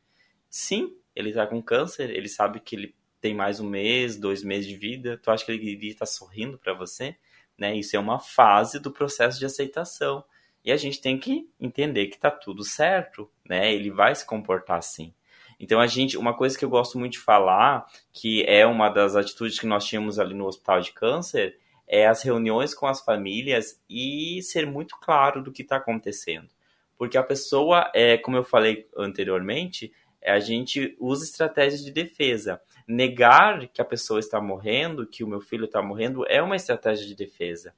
[0.50, 4.68] Sim, ele tá com câncer, ele sabe que ele tem mais um mês, dois meses
[4.68, 7.16] de vida, tu acha que ele iria estar sorrindo para você?
[7.58, 7.76] Né?
[7.76, 10.24] Isso é uma fase do processo de aceitação.
[10.64, 13.74] E a gente tem que entender que tá tudo certo, né?
[13.74, 15.14] Ele vai se comportar assim.
[15.60, 19.16] Então a gente, uma coisa que eu gosto muito de falar, que é uma das
[19.16, 23.80] atitudes que nós tínhamos ali no hospital de câncer, é as reuniões com as famílias
[23.90, 26.50] e ser muito claro do que está acontecendo.
[26.98, 29.92] Porque a pessoa, é, como eu falei anteriormente,
[30.26, 32.62] a gente usa estratégias de defesa.
[32.88, 37.06] Negar que a pessoa está morrendo, que o meu filho está morrendo, é uma estratégia
[37.06, 37.74] de defesa.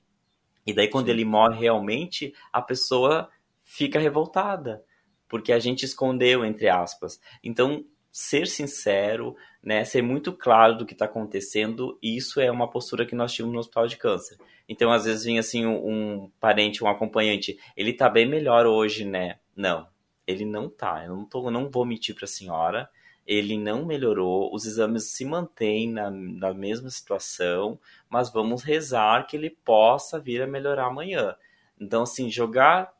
[0.65, 1.12] E daí, quando Sim.
[1.12, 3.29] ele morre realmente, a pessoa
[3.63, 4.84] fica revoltada,
[5.27, 7.19] porque a gente escondeu, entre aspas.
[7.43, 13.06] Então, ser sincero, né, ser muito claro do que está acontecendo, isso é uma postura
[13.06, 14.38] que nós tínhamos no hospital de câncer.
[14.69, 15.88] Então, às vezes, vinha assim um,
[16.23, 19.39] um parente, um acompanhante, ele está bem melhor hoje, né?
[19.56, 19.88] Não,
[20.25, 21.03] ele não tá.
[21.05, 22.89] Eu não, tô, não vou mentir para a senhora.
[23.25, 29.38] Ele não melhorou, os exames se mantêm na, na mesma situação, mas vamos rezar que
[29.38, 31.33] ele possa vir a melhorar amanhã.
[31.79, 32.93] Então, assim, jogar,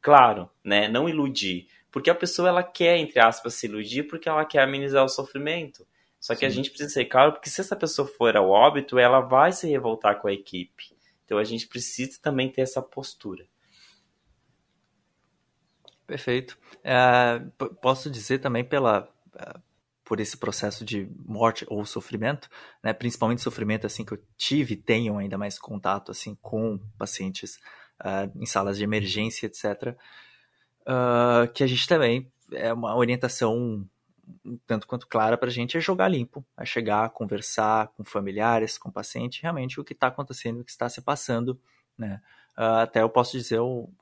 [0.00, 0.88] claro, né?
[0.88, 1.68] Não iludir.
[1.90, 5.86] Porque a pessoa, ela quer, entre aspas, se iludir porque ela quer amenizar o sofrimento.
[6.20, 6.46] Só que Sim.
[6.46, 9.68] a gente precisa ser claro, porque se essa pessoa for ao óbito, ela vai se
[9.68, 10.94] revoltar com a equipe.
[11.24, 13.46] Então a gente precisa também ter essa postura.
[16.06, 16.58] Perfeito.
[16.82, 17.40] É,
[17.80, 19.58] posso dizer também pela é,
[20.04, 22.50] por esse processo de morte ou sofrimento,
[22.82, 27.58] né, principalmente sofrimento assim que eu tive, tenho ainda mais contato assim com pacientes
[28.00, 29.96] uh, em salas de emergência, etc.
[30.82, 33.88] Uh, que a gente também é uma orientação
[34.66, 38.90] tanto quanto clara para a gente é jogar limpo, é chegar, conversar com familiares, com
[38.90, 41.58] paciente, realmente o que está acontecendo, o que está se passando,
[41.96, 42.20] né?
[42.56, 43.60] Uh, até eu posso dizer,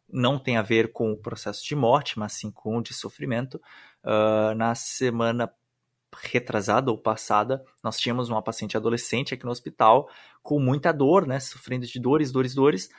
[0.09, 3.61] não tem a ver com o processo de morte, mas sim com o de sofrimento.
[4.05, 5.53] Uh, na semana
[6.23, 10.09] retrasada ou passada, nós tínhamos uma paciente adolescente aqui no hospital
[10.43, 11.39] com muita dor, né?
[11.39, 12.91] Sofrendo de dores, dores, dores.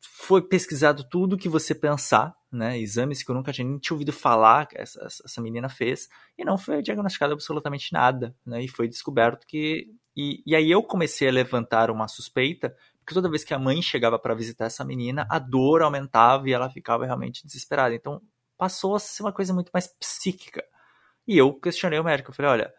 [0.00, 2.78] Foi pesquisado tudo que você pensar, né?
[2.78, 6.56] Exames que eu nunca tinha nem tinha ouvido falar essa, essa menina fez, e não
[6.56, 8.62] foi diagnosticado absolutamente nada, né?
[8.62, 9.88] E foi descoberto que.
[10.16, 12.74] E, e aí eu comecei a levantar uma suspeita,
[13.06, 16.52] porque toda vez que a mãe chegava para visitar essa menina, a dor aumentava e
[16.52, 17.94] ela ficava realmente desesperada.
[17.94, 18.20] Então
[18.58, 20.64] passou a ser uma coisa muito mais psíquica.
[21.24, 22.74] E eu questionei o médico, eu falei, olha,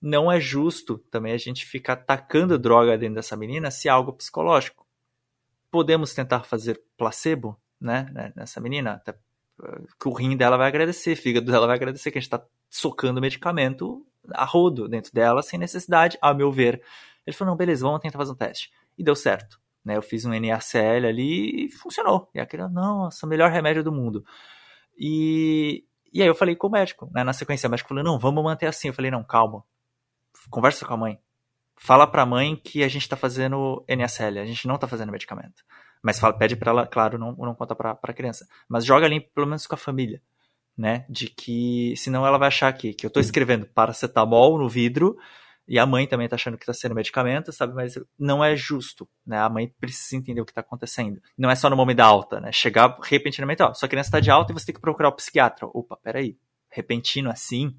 [0.00, 4.12] não é justo também a gente ficar tacando droga dentro dessa menina se é algo
[4.12, 4.86] psicológico.
[5.72, 10.68] Podemos tentar fazer placebo, né, né nessa menina, até eh, que o rim dela vai
[10.68, 15.12] agradecer, o fígado dela vai agradecer que a gente está socando medicamento a rodo dentro
[15.12, 16.80] dela sem necessidade, a meu ver.
[17.26, 18.70] Ele falou, não, beleza, vamos tentar fazer um teste.
[18.96, 19.63] E deu certo.
[19.84, 19.96] Né?
[19.96, 22.30] Eu fiz um NaCl ali e funcionou.
[22.34, 24.24] E aquele, nossa, melhor remédio do mundo.
[24.98, 27.22] E, e aí eu falei com o médico, né?
[27.22, 28.88] Na sequência, o médico falou, não, vamos manter assim.
[28.88, 29.62] Eu falei, não, calma.
[30.50, 31.18] Conversa com a mãe.
[31.76, 35.64] Fala pra mãe que a gente tá fazendo NaCl, a gente não tá fazendo medicamento.
[36.02, 38.46] Mas fala, pede pra ela, claro, não, não conta pra, pra criança.
[38.68, 40.22] Mas joga ali, pelo menos com a família.
[40.76, 41.04] Né?
[41.08, 45.16] De que, senão ela vai achar que, que eu tô escrevendo paracetamol no vidro
[45.66, 47.74] e a mãe também tá achando que tá sendo medicamento, sabe?
[47.74, 49.38] Mas não é justo, né?
[49.38, 51.20] A mãe precisa entender o que tá acontecendo.
[51.38, 52.52] Não é só no momento da alta, né?
[52.52, 55.66] Chegar repentinamente, ó, sua criança tá de alta e você tem que procurar o psiquiatra.
[55.72, 56.36] Opa, peraí.
[56.68, 57.74] Repentino assim,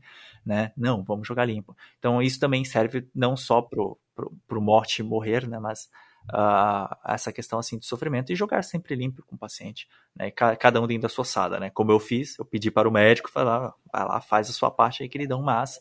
[0.45, 0.71] né?
[0.75, 1.75] Não, vamos jogar limpo.
[1.99, 5.59] Então isso também serve não só pro, pro, pro morte morrer, né?
[5.59, 5.87] Mas
[6.33, 10.31] uh, essa questão assim de sofrimento e jogar sempre limpo com o paciente, né?
[10.31, 11.69] Cada um dentro da sua sala, né?
[11.69, 15.03] Como eu fiz, eu pedi para o médico falar, vai lá, faz a sua parte
[15.03, 15.79] aí, queridão, mas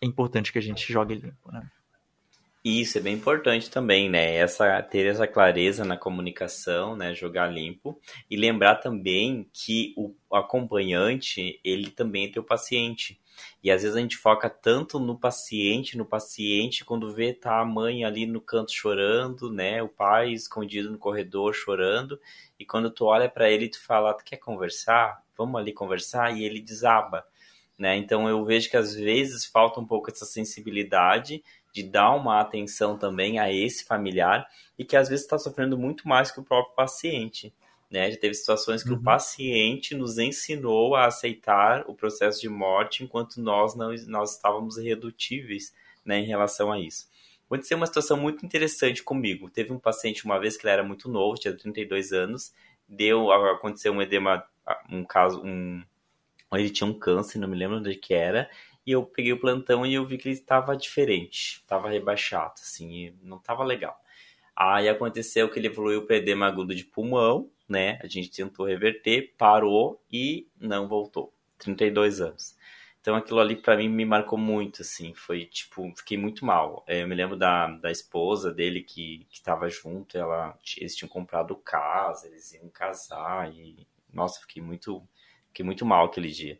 [0.00, 1.68] é importante que a gente jogue limpo, né?
[2.64, 4.34] Isso é bem importante também, né?
[4.34, 7.14] Essa ter essa clareza na comunicação, né?
[7.14, 13.20] Jogar limpo e lembrar também que o acompanhante ele também é teu paciente.
[13.62, 17.64] E às vezes a gente foca tanto no paciente, no paciente, quando vê tá a
[17.64, 19.80] mãe ali no canto chorando, né?
[19.80, 22.20] O pai escondido no corredor chorando,
[22.58, 25.22] e quando tu olha para ele tu fala, tu quer conversar?
[25.36, 27.24] Vamos ali conversar e ele desaba.
[27.78, 27.96] Né?
[27.96, 32.98] Então eu vejo que às vezes falta um pouco essa sensibilidade de dar uma atenção
[32.98, 36.74] também a esse familiar e que às vezes está sofrendo muito mais que o próprio
[36.74, 37.54] paciente.
[37.88, 38.10] Né?
[38.10, 38.96] Já teve situações que uhum.
[38.96, 44.76] o paciente nos ensinou a aceitar o processo de morte enquanto nós não nós estávamos
[44.76, 45.72] irredutíveis
[46.04, 47.08] né, em relação a isso.
[47.46, 49.48] Aconteceu uma situação muito interessante comigo.
[49.48, 52.52] Teve um paciente uma vez que ele era muito novo, tinha 32 anos,
[52.86, 54.44] deu aconteceu um edema,
[54.90, 55.82] um caso, um
[56.52, 58.50] ele tinha um câncer, não me lembro onde que era,
[58.86, 63.14] e eu peguei o plantão e eu vi que ele estava diferente, estava rebaixado, assim,
[63.22, 63.98] não estava legal.
[64.56, 67.98] Aí aconteceu que ele evoluiu para edema agudo de pulmão, né?
[68.02, 71.32] A gente tentou reverter, parou e não voltou.
[71.58, 72.56] 32 anos.
[73.00, 76.84] Então aquilo ali para mim me marcou muito, assim, foi tipo, fiquei muito mal.
[76.86, 81.08] É, eu me lembro da, da esposa dele que, que tava junto, ela, eles tinham
[81.08, 85.02] comprado casa, eles iam casar e, nossa, fiquei muito,
[85.58, 86.56] Fiquei muito mal aquele dia.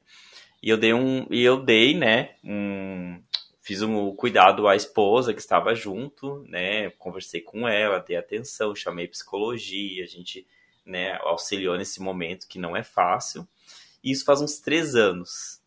[0.61, 1.25] E eu dei um.
[1.31, 2.35] E eu dei, né?
[2.43, 3.23] Um,
[3.61, 6.91] fiz um cuidado à esposa que estava junto, né?
[6.99, 10.45] Conversei com ela, dei atenção, chamei psicologia, a gente
[10.85, 13.47] né, auxiliou nesse momento que não é fácil.
[14.03, 15.63] E isso faz uns três anos.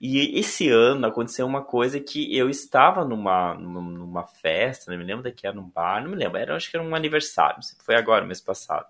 [0.00, 5.22] E esse ano aconteceu uma coisa que eu estava numa, numa festa, não me lembro
[5.22, 8.24] daqui era num bar, não me lembro, era, acho que era um aniversário, foi agora,
[8.24, 8.86] mês passado.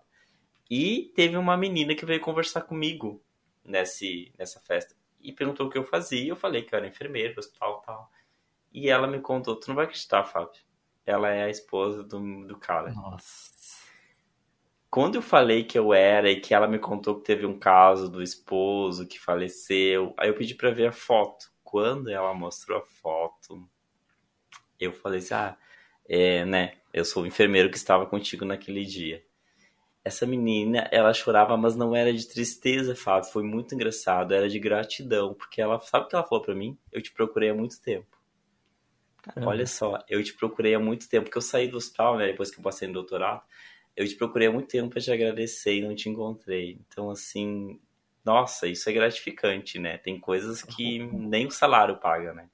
[0.70, 3.20] E teve uma menina que veio conversar comigo
[3.70, 6.28] nesse, nessa festa e perguntou o que eu fazia.
[6.28, 8.11] Eu falei que eu era enfermeiro, hospital tal.
[8.72, 10.61] E ela me contou: Tu não vai acreditar, Fábio.
[11.06, 12.92] Ela é a esposa do, do cara.
[12.92, 13.50] Nossa.
[14.88, 18.11] Quando eu falei que eu era e que ela me contou que teve um caso
[18.11, 21.46] do esposo que faleceu, aí eu pedi para ver a foto.
[21.62, 23.68] Quando ela mostrou a foto,
[24.78, 25.56] eu falei assim: Ah,
[26.09, 26.78] é, né?
[26.92, 29.24] Eu sou o enfermeiro que estava contigo naquele dia
[30.04, 33.30] essa menina, ela chorava, mas não era de tristeza, Fábio.
[33.30, 36.78] Foi muito engraçado, era de gratidão, porque ela, sabe o que ela falou para mim?
[36.90, 38.18] Eu te procurei há muito tempo.
[39.22, 39.50] Caramba.
[39.50, 42.50] Olha só, eu te procurei há muito tempo, porque eu saí do hospital, né, depois
[42.50, 43.42] que eu passei no doutorado.
[43.94, 46.80] Eu te procurei há muito tempo para te agradecer e não te encontrei.
[46.86, 47.78] Então, assim,
[48.24, 49.98] nossa, isso é gratificante, né?
[49.98, 52.48] Tem coisas que nem o salário paga, né?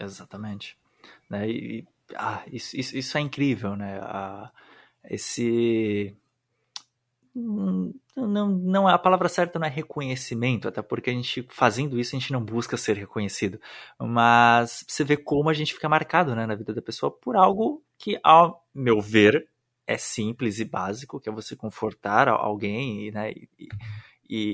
[0.00, 0.76] Exatamente.
[1.30, 1.48] Né?
[1.48, 4.00] E, ah, isso, isso, isso é incrível, né?
[4.02, 4.50] Ah,
[5.04, 6.16] esse
[7.34, 12.18] não, não a palavra certa não é reconhecimento, até porque a gente fazendo isso a
[12.18, 13.58] gente não busca ser reconhecido,
[13.98, 17.82] mas você vê como a gente fica marcado, né, na vida da pessoa por algo
[17.98, 19.48] que, ao meu ver,
[19.86, 23.68] é simples e básico, que é você confortar alguém, né, e, e,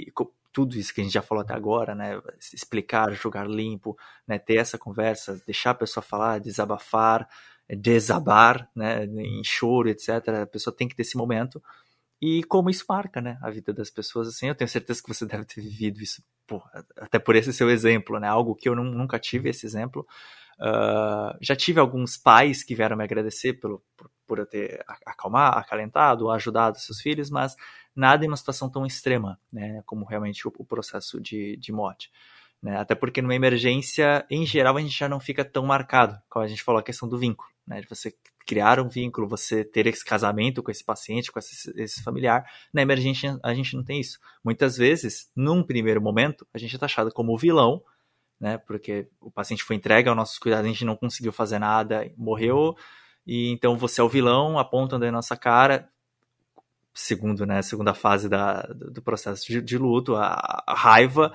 [0.06, 0.12] e
[0.52, 2.20] tudo isso que a gente já falou até agora, né?
[2.52, 4.40] Explicar, jogar limpo, né?
[4.40, 7.28] Ter essa conversa, deixar a pessoa falar, desabafar,
[7.68, 9.04] desabar, né?
[9.04, 10.08] Em choro, etc.
[10.42, 11.62] A pessoa tem que ter esse momento.
[12.20, 13.38] E como isso marca, né?
[13.42, 14.48] A vida das pessoas, assim.
[14.48, 16.22] Eu tenho certeza que você deve ter vivido isso,
[16.96, 18.28] até por esse seu exemplo, né?
[18.28, 20.06] Algo que eu nunca tive esse exemplo.
[20.60, 25.58] Uh, já tive alguns pais que vieram me agradecer pelo, por, por eu ter acalmado,
[25.58, 27.54] acalentado, ajudado seus filhos, mas
[27.94, 32.10] nada em uma situação tão extrema, né, como realmente o, o processo de, de morte.
[32.60, 32.76] Né?
[32.76, 36.48] Até porque numa emergência, em geral, a gente já não fica tão marcado, como a
[36.48, 38.12] gente falou, a questão do vínculo, né, de você
[38.48, 42.50] criar um vínculo, você ter esse casamento com esse paciente, com esse, esse familiar.
[42.72, 44.18] Na emergência, a gente não tem isso.
[44.42, 47.82] Muitas vezes, num primeiro momento, a gente é taxado como vilão,
[48.40, 52.10] né, porque o paciente foi entregue aos nossos cuidados, a gente não conseguiu fazer nada,
[52.16, 52.74] morreu,
[53.26, 55.86] e então você é o vilão, apontam na nossa cara,
[56.94, 61.34] segundo, né, segunda fase da, do processo de, de luto, a, a raiva,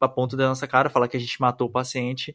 [0.00, 2.34] aponta da nossa cara, fala que a gente matou o paciente,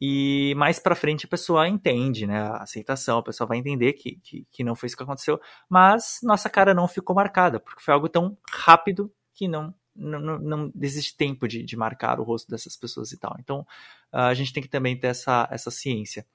[0.00, 4.16] e mais para frente a pessoa entende, né, a aceitação, a pessoa vai entender que,
[4.16, 7.94] que, que, não foi isso que aconteceu, mas nossa cara não ficou marcada, porque foi
[7.94, 12.50] algo tão rápido que não não, não, não existe tempo de, de marcar o rosto
[12.50, 13.36] dessas pessoas e tal.
[13.38, 13.64] Então,
[14.10, 16.26] a gente tem que também ter essa, essa ciência.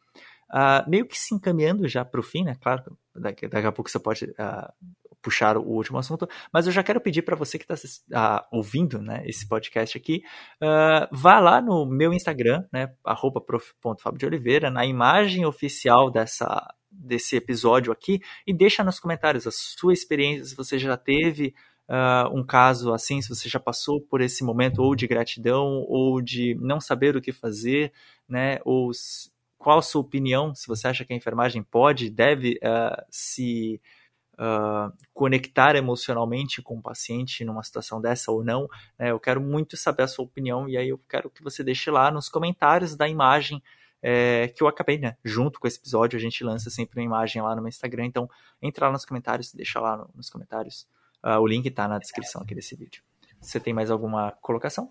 [0.49, 2.55] Uh, meio que se encaminhando já para o fim, né?
[2.59, 4.73] Claro, daqui, daqui a pouco você pode uh,
[5.21, 9.01] puxar o último assunto, mas eu já quero pedir para você que está ah, ouvindo
[9.01, 10.21] né, esse podcast aqui,
[10.61, 12.87] uh, vá lá no meu Instagram, né,
[13.45, 14.29] prof.fabio
[14.71, 20.55] na imagem oficial dessa, desse episódio aqui, e deixa nos comentários a sua experiência, se
[20.55, 21.53] você já teve
[21.91, 26.21] Uh, um caso assim, se você já passou por esse momento ou de gratidão ou
[26.21, 27.91] de não saber o que fazer,
[28.27, 28.59] né?
[28.63, 28.91] Ou
[29.57, 30.53] qual a sua opinião?
[30.53, 33.81] Se você acha que a enfermagem pode, deve uh, se
[34.39, 38.67] uh, conectar emocionalmente com o paciente numa situação dessa ou não.
[38.97, 39.11] Né?
[39.11, 42.09] Eu quero muito saber a sua opinião e aí eu quero que você deixe lá
[42.09, 43.61] nos comentários da imagem
[44.01, 45.17] é, que eu acabei, né?
[45.25, 48.05] Junto com esse episódio, a gente lança sempre uma imagem lá no meu Instagram.
[48.05, 48.29] Então,
[48.61, 50.87] entra lá nos comentários, deixa lá no, nos comentários.
[51.21, 53.03] Uh, o link está na descrição aqui desse vídeo.
[53.41, 54.89] Você tem mais alguma colocação?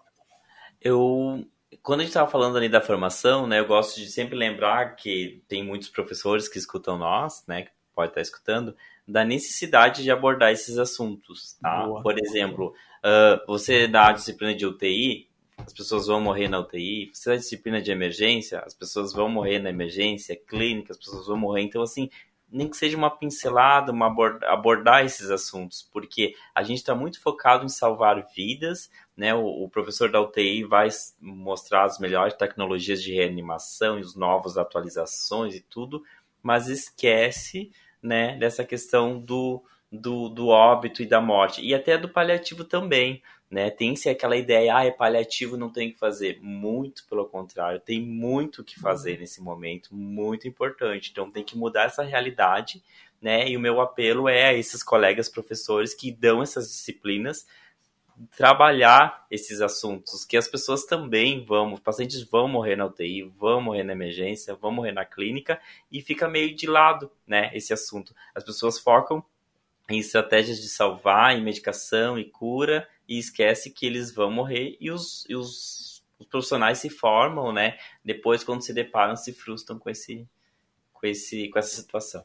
[0.78, 1.42] Eu,
[1.82, 3.61] quando a gente estava falando ali da formação, né?
[3.61, 7.62] Eu gosto de sempre lembrar que tem muitos professores que escutam nós, né?
[7.62, 8.76] Que pode estar escutando,
[9.09, 11.87] da necessidade de abordar esses assuntos, tá?
[11.87, 12.03] Boa.
[12.03, 17.11] Por exemplo, uh, você dá a disciplina de UTI, as pessoas vão morrer na UTI.
[17.12, 21.27] Você dá a disciplina de emergência, as pessoas vão morrer na emergência clínica, as pessoas
[21.27, 21.62] vão morrer.
[21.62, 22.09] Então, assim,
[22.51, 27.21] nem que seja uma pincelada, uma abordar, abordar esses assuntos, porque a gente está muito
[27.21, 29.35] focado em salvar vidas, né?
[29.35, 30.88] O, o, professor da UTI vai
[31.21, 36.03] mostrar as melhores tecnologias de reanimação e os novos atualizações e tudo,
[36.42, 37.71] mas esquece
[38.02, 43.22] né, dessa questão do, do, do óbito e da morte, e até do paliativo também,
[43.50, 43.70] né?
[43.70, 46.38] Tem-se aquela ideia, ah, é paliativo, não tem que fazer.
[46.42, 49.20] Muito pelo contrário, tem muito o que fazer uhum.
[49.20, 51.11] nesse momento, muito importante.
[51.11, 52.82] Então tem que mudar essa realidade,
[53.22, 53.48] né?
[53.48, 57.46] E o meu apelo é a esses colegas professores que dão essas disciplinas
[58.37, 63.61] trabalhar esses assuntos, que as pessoas também vão, os pacientes vão morrer na UTI, vão
[63.61, 68.14] morrer na emergência, vão morrer na clínica e fica meio de lado, né, esse assunto.
[68.35, 69.24] As pessoas focam
[69.88, 74.90] em estratégias de salvar, em medicação e cura e esquece que eles vão morrer e
[74.90, 79.88] os, e os, os profissionais se formam, né, depois quando se deparam se frustram com
[79.88, 80.28] esse
[80.92, 82.24] com esse com essa situação.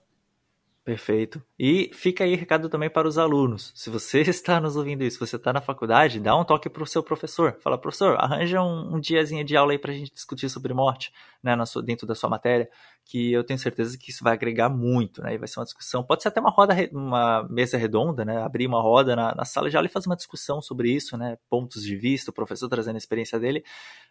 [0.84, 1.42] Perfeito.
[1.58, 3.72] E fica aí recado também para os alunos.
[3.74, 6.86] Se você está nos ouvindo isso, você está na faculdade, dá um toque para o
[6.86, 7.58] seu professor.
[7.62, 11.14] Fala, professor, arranja um, um diazinho de aula aí para a gente discutir sobre morte,
[11.42, 12.70] né, sua, dentro da sua matéria,
[13.06, 16.04] que eu tenho certeza que isso vai agregar muito, né, e vai ser uma discussão.
[16.04, 19.70] Pode ser até uma roda, uma mesa redonda, né, abrir uma roda na, na sala
[19.70, 22.96] de aula e fazer uma discussão sobre isso, né, pontos de vista, o professor trazendo
[22.96, 23.64] a experiência dele,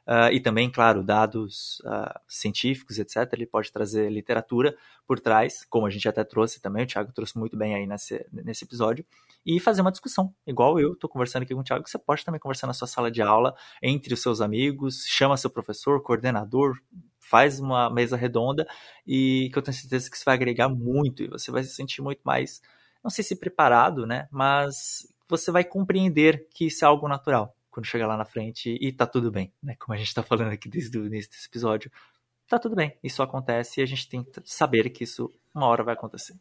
[0.07, 3.29] uh, e também, claro, dados uh, científicos, etc.
[3.33, 4.77] Ele pode trazer literatura
[5.07, 8.25] por trás, como a gente até trouxe também, o Thiago trouxe muito bem aí nesse,
[8.33, 9.05] nesse episódio,
[9.45, 10.35] e fazer uma discussão.
[10.47, 13.11] Igual eu estou conversando aqui com o Thiago, você pode também conversar na sua sala
[13.11, 16.79] de aula, entre os seus amigos, chama seu professor, coordenador,
[17.19, 18.67] faz uma mesa redonda
[19.07, 22.03] e que eu tenho certeza que isso vai agregar muito e você vai se sentir
[22.03, 22.61] muito mais,
[23.03, 27.87] não sei se preparado, né, mas você vai compreender que isso é algo natural quando
[27.87, 30.69] chegar lá na frente e tá tudo bem, né, como a gente está falando aqui
[30.69, 31.91] desde o início desse episódio,
[32.47, 35.83] tá tudo bem, isso acontece e a gente tem que saber que isso uma hora
[35.83, 36.35] vai acontecer.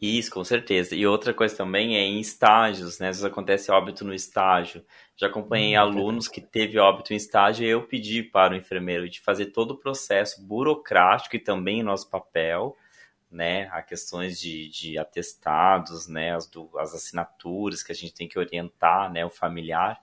[0.00, 0.94] Isso, com certeza.
[0.94, 3.08] E outra coisa também é em estágios, né?
[3.08, 4.84] Às vezes acontece óbito no estágio.
[5.16, 9.08] Já acompanhei hum, alunos que teve óbito em estágio e eu pedi para o enfermeiro
[9.08, 12.76] de fazer todo o processo burocrático e também nosso papel,
[13.34, 13.68] né?
[13.72, 16.34] A questões de, de atestados, né?
[16.34, 19.24] As, do, as assinaturas que a gente tem que orientar, né?
[19.26, 20.00] O familiar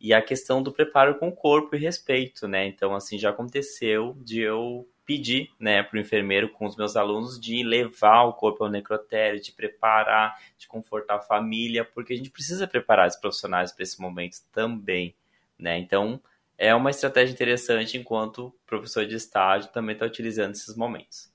[0.00, 2.66] e a questão do preparo com o corpo e respeito, né?
[2.66, 7.40] Então, assim, já aconteceu de eu pedir, né, para o enfermeiro com os meus alunos
[7.40, 12.30] de levar o corpo ao necrotério, de preparar, de confortar a família, porque a gente
[12.30, 15.16] precisa preparar os profissionais para esse momento também,
[15.58, 15.78] né?
[15.78, 16.20] Então,
[16.58, 21.32] é uma estratégia interessante enquanto professor de estágio também está utilizando esses momentos.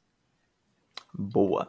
[1.13, 1.67] Boa.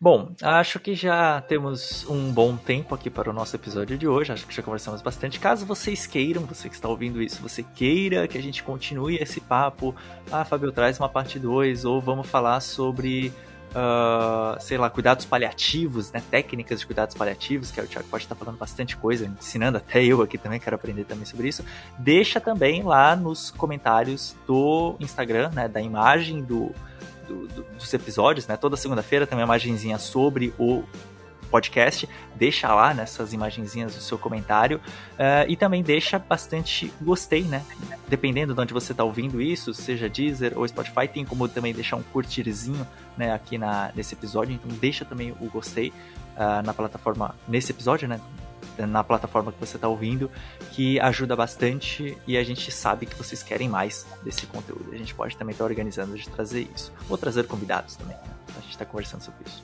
[0.00, 4.30] Bom, acho que já temos um bom tempo aqui para o nosso episódio de hoje.
[4.30, 5.40] Acho que já conversamos bastante.
[5.40, 9.40] Caso vocês queiram, você que está ouvindo isso, você queira que a gente continue esse
[9.40, 9.92] papo,
[10.30, 13.32] ah, Fabio, traz uma parte 2, ou vamos falar sobre,
[13.70, 16.22] uh, sei lá, cuidados paliativos, né?
[16.30, 20.22] Técnicas de cuidados paliativos, que o Thiago pode estar falando bastante coisa, ensinando até eu
[20.22, 21.64] aqui também, quero aprender também sobre isso.
[21.98, 25.66] Deixa também lá nos comentários do Instagram, né?
[25.66, 26.72] Da imagem do
[27.28, 28.56] do, do, dos episódios, né?
[28.56, 30.82] Toda segunda-feira tem uma imagenzinha sobre o
[31.50, 37.62] podcast, deixa lá nessas imagenzinhas o seu comentário uh, e também deixa bastante gostei, né?
[38.06, 41.96] Dependendo de onde você está ouvindo isso, seja Deezer ou Spotify, tem como também deixar
[41.96, 43.32] um curtirzinho, né?
[43.32, 45.88] Aqui na, nesse episódio, então deixa também o gostei
[46.36, 48.20] uh, na plataforma nesse episódio, né?
[48.86, 50.30] Na plataforma que você está ouvindo,
[50.72, 54.92] que ajuda bastante e a gente sabe que vocês querem mais desse conteúdo.
[54.92, 56.92] A gente pode também estar tá organizando de trazer isso.
[57.08, 58.16] Ou trazer convidados também.
[58.16, 58.34] Né?
[58.56, 59.62] A gente está conversando sobre isso.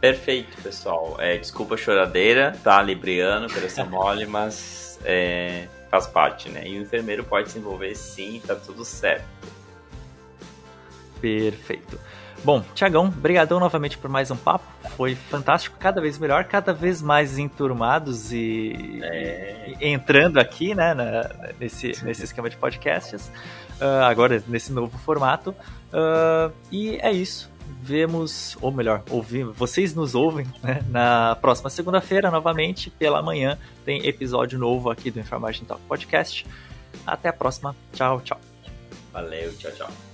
[0.00, 1.16] Perfeito, pessoal.
[1.18, 6.66] É, desculpa a choradeira, tá, Libriano, ser mole, mas é, faz parte, né?
[6.66, 9.24] E o enfermeiro pode se envolver sim, tá tudo certo.
[11.20, 12.00] Perfeito.
[12.44, 14.64] Bom, Tiagão, brigadão novamente por mais um papo.
[14.96, 19.74] Foi fantástico, cada vez melhor, cada vez mais enturmados e, é.
[19.80, 21.30] e entrando aqui, né, na,
[21.60, 23.30] nesse, nesse esquema de podcasts.
[23.80, 25.50] Uh, agora nesse novo formato.
[25.92, 27.48] Uh, e é isso.
[27.80, 34.06] Vemos, ou melhor, ouvimos, vocês nos ouvem né, na próxima segunda-feira, novamente, pela manhã, tem
[34.06, 36.44] episódio novo aqui do Information Talk Podcast.
[37.06, 37.74] Até a próxima.
[37.92, 38.40] Tchau, tchau.
[39.12, 40.11] Valeu, tchau, tchau.